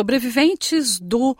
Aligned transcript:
sobreviventes 0.00 0.98
do 0.98 1.36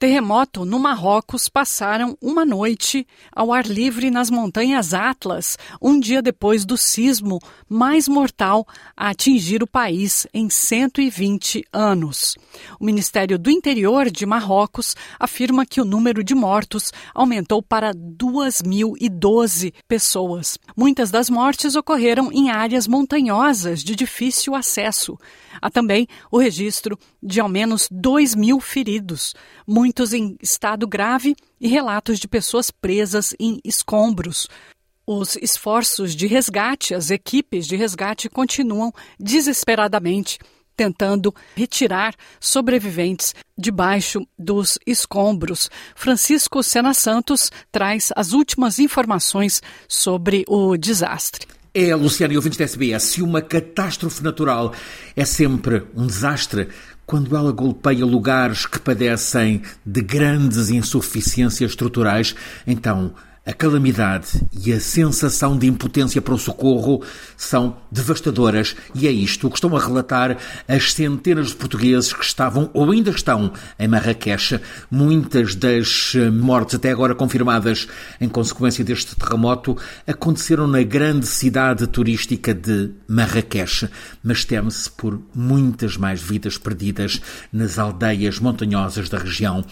terremoto 0.00 0.64
no 0.64 0.78
Marrocos 0.78 1.46
passaram 1.50 2.16
uma 2.22 2.42
noite 2.42 3.06
ao 3.30 3.52
ar 3.52 3.66
livre 3.66 4.10
nas 4.10 4.30
montanhas 4.30 4.94
Atlas, 4.94 5.58
um 5.80 6.00
dia 6.00 6.22
depois 6.22 6.64
do 6.64 6.74
sismo 6.74 7.38
mais 7.68 8.08
mortal 8.08 8.66
a 8.96 9.10
atingir 9.10 9.62
o 9.62 9.66
país 9.66 10.26
em 10.32 10.48
120 10.48 11.62
anos. 11.70 12.34
O 12.80 12.84
Ministério 12.86 13.38
do 13.38 13.50
Interior 13.50 14.10
de 14.10 14.24
Marrocos 14.24 14.96
afirma 15.18 15.66
que 15.66 15.82
o 15.82 15.84
número 15.84 16.24
de 16.24 16.34
mortos 16.34 16.90
aumentou 17.14 17.62
para 17.62 17.92
2.012 17.92 19.74
pessoas. 19.86 20.58
Muitas 20.74 21.10
das 21.10 21.28
mortes 21.28 21.74
ocorreram 21.74 22.32
em 22.32 22.48
áreas 22.48 22.88
montanhosas 22.88 23.84
de 23.84 23.94
difícil 23.94 24.54
acesso. 24.54 25.18
Há 25.60 25.68
também 25.68 26.08
o 26.30 26.38
registro 26.38 26.98
de 27.22 27.38
ao 27.38 27.50
menos 27.50 27.86
2 27.90 28.34
mil 28.34 28.60
feridos, 28.60 29.34
muitos 29.66 29.89
em 30.12 30.36
estado 30.42 30.86
grave 30.86 31.34
e 31.60 31.68
relatos 31.68 32.18
de 32.18 32.28
pessoas 32.28 32.70
presas 32.70 33.34
em 33.38 33.60
escombros. 33.64 34.48
Os 35.06 35.36
esforços 35.36 36.14
de 36.14 36.26
resgate, 36.26 36.94
as 36.94 37.10
equipes 37.10 37.66
de 37.66 37.76
resgate 37.76 38.28
continuam 38.28 38.92
desesperadamente 39.18 40.38
tentando 40.76 41.34
retirar 41.54 42.14
sobreviventes 42.40 43.34
debaixo 43.58 44.26
dos 44.38 44.78
escombros. 44.86 45.68
Francisco 45.94 46.62
Sena 46.62 46.94
Santos 46.94 47.50
traz 47.70 48.10
as 48.16 48.32
últimas 48.32 48.78
informações 48.78 49.60
sobre 49.86 50.42
o 50.48 50.78
desastre. 50.78 51.46
É, 51.72 51.94
Luciano 51.94 52.34
e 52.34 52.36
ouvintes 52.36 52.58
da 52.58 52.64
SBS, 52.64 53.04
se 53.04 53.22
uma 53.22 53.40
catástrofe 53.40 54.24
natural 54.24 54.74
é 55.14 55.24
sempre 55.24 55.84
um 55.94 56.04
desastre, 56.04 56.66
quando 57.06 57.36
ela 57.36 57.52
golpeia 57.52 58.04
lugares 58.04 58.66
que 58.66 58.80
padecem 58.80 59.62
de 59.86 60.00
grandes 60.00 60.68
insuficiências 60.68 61.70
estruturais, 61.70 62.34
então 62.66 63.14
a 63.50 63.52
calamidade 63.52 64.40
e 64.64 64.72
a 64.72 64.78
sensação 64.78 65.58
de 65.58 65.66
impotência 65.66 66.22
para 66.22 66.32
o 66.32 66.38
socorro 66.38 67.02
são 67.36 67.76
devastadoras 67.90 68.76
e 68.94 69.08
é 69.08 69.10
isto 69.10 69.50
que 69.50 69.56
estão 69.56 69.76
a 69.76 69.80
relatar 69.80 70.36
as 70.68 70.92
centenas 70.92 71.48
de 71.48 71.56
portugueses 71.56 72.12
que 72.12 72.24
estavam 72.24 72.70
ou 72.72 72.92
ainda 72.92 73.10
estão 73.10 73.52
em 73.76 73.88
Marrakech. 73.88 74.60
Muitas 74.88 75.56
das 75.56 76.12
mortes 76.32 76.76
até 76.76 76.92
agora 76.92 77.12
confirmadas 77.12 77.88
em 78.20 78.28
consequência 78.28 78.84
deste 78.84 79.16
terremoto 79.16 79.76
aconteceram 80.06 80.68
na 80.68 80.84
grande 80.84 81.26
cidade 81.26 81.88
turística 81.88 82.54
de 82.54 82.92
Marrakech, 83.08 83.88
mas 84.22 84.44
teme-se 84.44 84.88
por 84.88 85.20
muitas 85.34 85.96
mais 85.96 86.22
vidas 86.22 86.56
perdidas 86.56 87.20
nas 87.52 87.80
aldeias 87.80 88.38
montanhosas 88.38 89.08
da 89.08 89.18
região 89.18 89.64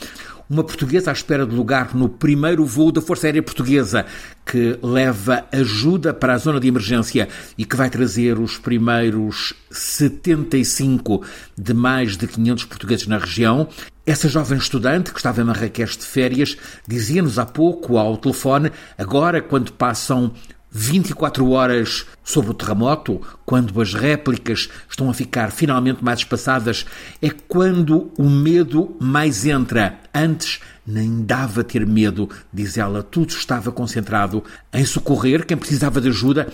uma 0.48 0.64
portuguesa 0.64 1.10
à 1.10 1.12
espera 1.12 1.46
de 1.46 1.54
lugar 1.54 1.94
no 1.94 2.08
primeiro 2.08 2.64
voo 2.64 2.90
da 2.90 3.00
Força 3.00 3.26
Aérea 3.26 3.42
Portuguesa, 3.42 4.06
que 4.46 4.78
leva 4.82 5.44
ajuda 5.52 6.14
para 6.14 6.34
a 6.34 6.38
zona 6.38 6.58
de 6.58 6.68
emergência 6.68 7.28
e 7.56 7.64
que 7.64 7.76
vai 7.76 7.90
trazer 7.90 8.38
os 8.38 8.56
primeiros 8.56 9.54
75 9.70 11.22
de 11.56 11.74
mais 11.74 12.16
de 12.16 12.26
500 12.26 12.64
portugueses 12.64 13.06
na 13.06 13.18
região. 13.18 13.68
Essa 14.06 14.26
jovem 14.26 14.56
estudante 14.56 15.12
que 15.12 15.18
estava 15.18 15.42
em 15.42 15.44
Marrakech 15.44 15.98
de 15.98 16.04
férias 16.04 16.56
dizia-nos 16.86 17.38
há 17.38 17.44
pouco 17.44 17.98
ao 17.98 18.16
telefone, 18.16 18.72
agora 18.96 19.42
quando 19.42 19.70
passam 19.72 20.32
24 20.70 21.50
horas 21.50 22.06
sobre 22.22 22.50
o 22.50 22.54
terremoto, 22.54 23.20
quando 23.44 23.80
as 23.80 23.94
réplicas 23.94 24.68
estão 24.88 25.08
a 25.08 25.14
ficar 25.14 25.50
finalmente 25.50 26.04
mais 26.04 26.20
espaçadas, 26.20 26.84
é 27.22 27.30
quando 27.30 28.12
o 28.18 28.28
medo 28.28 28.96
mais 29.00 29.46
entra. 29.46 29.98
Antes 30.14 30.60
nem 30.86 31.22
dava 31.22 31.64
ter 31.64 31.86
medo, 31.86 32.28
diz 32.52 32.76
ela, 32.76 33.02
tudo 33.02 33.30
estava 33.30 33.72
concentrado 33.72 34.42
em 34.72 34.84
socorrer 34.84 35.46
quem 35.46 35.56
precisava 35.56 36.00
de 36.00 36.08
ajuda 36.08 36.48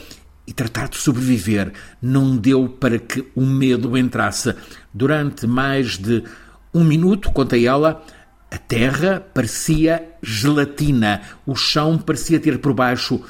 e 0.46 0.52
tratar 0.52 0.88
de 0.88 0.96
sobreviver. 0.96 1.72
Não 2.00 2.36
deu 2.36 2.68
para 2.68 2.98
que 2.98 3.24
o 3.34 3.42
medo 3.42 3.96
entrasse. 3.96 4.54
Durante 4.92 5.46
mais 5.46 5.96
de 5.96 6.22
um 6.72 6.84
minuto, 6.84 7.30
conta 7.32 7.58
ela, 7.58 8.04
a 8.50 8.58
terra 8.58 9.24
parecia 9.32 10.10
gelatina, 10.22 11.22
o 11.46 11.56
chão 11.56 11.98
parecia 11.98 12.38
ter 12.38 12.58
por 12.58 12.72
baixo 12.72 13.20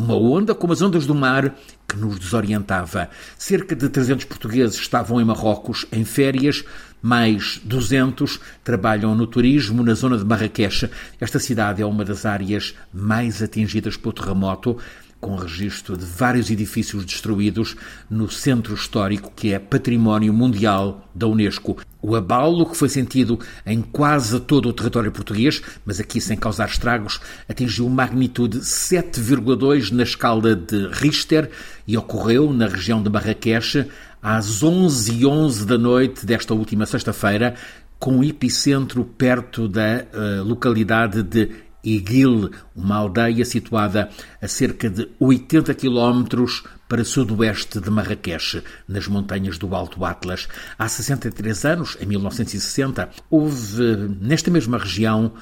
uma 0.00 0.16
onda 0.16 0.54
como 0.54 0.72
as 0.72 0.80
ondas 0.80 1.06
do 1.06 1.14
mar 1.14 1.54
que 1.86 1.96
nos 1.96 2.18
desorientava. 2.18 3.10
Cerca 3.36 3.76
de 3.76 3.88
300 3.88 4.24
portugueses 4.24 4.76
estavam 4.76 5.20
em 5.20 5.24
Marrocos 5.24 5.86
em 5.92 6.04
férias, 6.04 6.64
mais 7.02 7.60
200 7.64 8.40
trabalham 8.64 9.14
no 9.14 9.26
turismo 9.26 9.82
na 9.82 9.92
zona 9.92 10.16
de 10.16 10.24
Marrakech. 10.24 10.90
Esta 11.20 11.38
cidade 11.38 11.82
é 11.82 11.86
uma 11.86 12.04
das 12.04 12.24
áreas 12.24 12.74
mais 12.92 13.42
atingidas 13.42 13.96
pelo 13.96 14.14
terremoto 14.14 14.78
com 15.20 15.36
registro 15.36 15.96
de 15.96 16.04
vários 16.04 16.50
edifícios 16.50 17.04
destruídos 17.04 17.76
no 18.08 18.30
centro 18.30 18.74
histórico 18.74 19.30
que 19.36 19.52
é 19.52 19.58
património 19.58 20.32
mundial 20.32 21.06
da 21.14 21.26
Unesco. 21.26 21.76
O 22.02 22.16
abalo 22.16 22.64
que 22.64 22.76
foi 22.76 22.88
sentido 22.88 23.38
em 23.66 23.82
quase 23.82 24.40
todo 24.40 24.70
o 24.70 24.72
território 24.72 25.12
português, 25.12 25.60
mas 25.84 26.00
aqui 26.00 26.20
sem 26.20 26.36
causar 26.36 26.68
estragos, 26.68 27.20
atingiu 27.46 27.88
magnitude 27.90 28.60
7,2 28.60 29.90
na 29.90 30.02
escala 30.02 30.56
de 30.56 30.88
Richter 30.92 31.50
e 31.86 31.98
ocorreu 31.98 32.52
na 32.52 32.66
região 32.66 33.02
de 33.02 33.10
Marrakech 33.10 33.86
às 34.22 34.62
11h11 34.62 35.50
11 35.50 35.66
da 35.66 35.78
noite 35.78 36.24
desta 36.24 36.54
última 36.54 36.86
sexta-feira, 36.86 37.54
com 37.98 38.24
epicentro 38.24 39.04
perto 39.04 39.68
da 39.68 40.04
uh, 40.12 40.44
localidade 40.44 41.22
de 41.22 41.50
Iguil, 41.82 42.50
uma 42.74 42.96
aldeia 42.96 43.44
situada 43.44 44.10
a 44.40 44.48
cerca 44.48 44.90
de 44.90 45.08
80 45.18 45.74
quilómetros 45.74 46.62
para 46.88 47.04
sudoeste 47.04 47.80
de 47.80 47.90
Marrakech, 47.90 48.62
nas 48.88 49.06
montanhas 49.06 49.58
do 49.58 49.74
Alto 49.74 50.04
Atlas. 50.04 50.48
Há 50.78 50.88
63 50.88 51.64
anos, 51.64 51.96
em 52.00 52.06
1960, 52.06 53.08
houve 53.30 53.82
nesta 54.20 54.50
mesma 54.50 54.78
região 54.78 55.32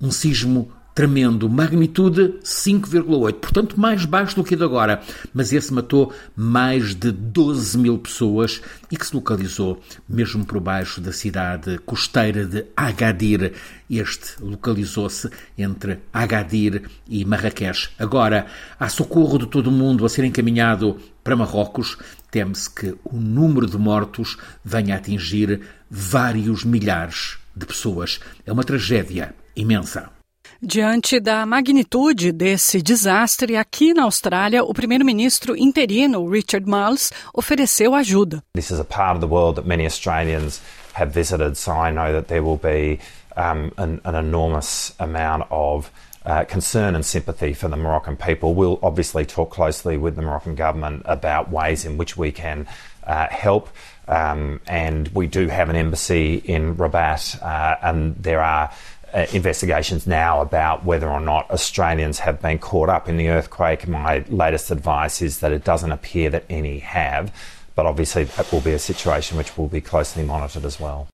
um 0.00 0.10
sismo 0.10 0.70
tremendo, 0.96 1.46
magnitude 1.46 2.36
5,8, 2.42 3.34
portanto 3.34 3.78
mais 3.78 4.06
baixo 4.06 4.34
do 4.34 4.42
que 4.42 4.56
de 4.56 4.64
agora, 4.64 5.02
mas 5.34 5.52
esse 5.52 5.70
matou 5.70 6.10
mais 6.34 6.94
de 6.94 7.12
12 7.12 7.76
mil 7.76 7.98
pessoas 7.98 8.62
e 8.90 8.96
que 8.96 9.06
se 9.06 9.14
localizou 9.14 9.78
mesmo 10.08 10.42
por 10.46 10.58
baixo 10.58 10.98
da 11.02 11.12
cidade 11.12 11.76
costeira 11.84 12.46
de 12.46 12.64
Agadir. 12.74 13.52
Este 13.90 14.42
localizou-se 14.42 15.28
entre 15.58 15.98
Agadir 16.10 16.88
e 17.06 17.26
Marrakech. 17.26 17.90
Agora, 17.98 18.46
há 18.80 18.88
socorro 18.88 19.38
de 19.38 19.48
todo 19.48 19.66
o 19.66 19.72
mundo 19.72 20.06
a 20.06 20.08
ser 20.08 20.24
encaminhado 20.24 20.96
para 21.22 21.36
Marrocos, 21.36 21.98
teme-se 22.30 22.70
que 22.70 22.96
o 23.04 23.18
número 23.18 23.66
de 23.66 23.76
mortos 23.76 24.38
venha 24.64 24.94
a 24.94 24.96
atingir 24.96 25.60
vários 25.90 26.64
milhares 26.64 27.36
de 27.54 27.66
pessoas. 27.66 28.18
É 28.46 28.52
uma 28.52 28.64
tragédia 28.64 29.34
imensa. 29.54 30.15
Diante 30.62 31.20
da 31.20 31.44
magnitude 31.44 32.32
desse 32.32 32.80
desastre, 32.80 33.56
aqui 33.56 33.92
na 33.92 34.04
Austrália, 34.04 34.64
o 34.64 34.72
primeiro-ministro 34.72 35.54
interino, 35.56 36.26
Richard 36.26 36.66
Marles, 36.66 37.12
ofereceu 37.34 37.94
ajuda. 37.94 38.42
This 38.54 38.70
is 38.70 38.80
a 38.80 38.84
part 38.84 39.16
of 39.16 39.20
the 39.20 39.28
world 39.28 39.56
that 39.56 39.66
many 39.66 39.84
Australians 39.84 40.60
have 40.94 41.12
visited, 41.12 41.56
so 41.56 41.72
I 41.72 41.90
know 41.90 42.10
that 42.12 42.28
there 42.28 42.42
will 42.42 42.56
be 42.56 42.98
um, 43.36 43.70
an, 43.76 44.00
an 44.04 44.14
enormous 44.14 44.94
amount 44.98 45.46
of 45.50 45.90
Uh, 46.26 46.42
concern 46.42 46.96
and 46.96 47.06
sympathy 47.06 47.54
for 47.54 47.70
the 47.70 47.76
Moroccan 47.76 48.16
people. 48.16 48.52
We'll 48.52 48.80
obviously 48.82 49.24
talk 49.24 49.54
closely 49.54 49.96
with 49.96 50.16
the 50.16 50.22
Moroccan 50.22 50.56
government 50.56 51.02
about 51.04 51.52
ways 51.52 51.84
in 51.84 51.98
which 51.98 52.16
we 52.18 52.32
can 52.32 52.66
uh, 53.06 53.28
help. 53.30 53.68
Um, 54.08 54.58
and 54.66 55.08
we 55.14 55.28
do 55.28 55.46
have 55.46 55.70
an 55.70 55.76
embassy 55.76 56.42
in 56.44 56.74
Rabat, 56.74 57.38
uh, 57.40 57.76
and 57.80 58.16
there 58.18 58.42
are 58.42 58.70
uh, 59.12 59.26
investigations 59.32 60.06
now 60.06 60.40
about 60.40 60.84
whether 60.84 61.08
or 61.08 61.20
not 61.20 61.50
Australians 61.50 62.18
have 62.20 62.40
been 62.40 62.58
caught 62.58 62.88
up 62.88 63.08
in 63.08 63.16
the 63.16 63.28
earthquake. 63.28 63.86
My 63.86 64.24
latest 64.28 64.70
advice 64.70 65.22
is 65.22 65.40
that 65.40 65.52
it 65.52 65.64
doesn't 65.64 65.92
appear 65.92 66.30
that 66.30 66.44
any 66.50 66.80
have, 66.80 67.32
but 67.74 67.86
obviously 67.86 68.24
that 68.24 68.50
will 68.52 68.60
be 68.60 68.72
a 68.72 68.78
situation 68.78 69.36
which 69.36 69.56
will 69.56 69.68
be 69.68 69.80
closely 69.80 70.24
monitored 70.24 70.64
as 70.64 70.80
well. 70.80 71.08